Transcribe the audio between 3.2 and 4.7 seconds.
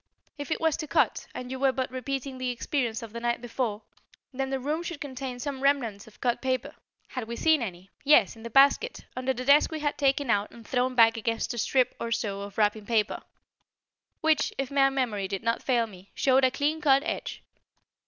before, then the